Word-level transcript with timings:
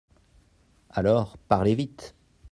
Alors, 0.89 1.37
parlez 1.47 1.75
vite. 1.75 2.15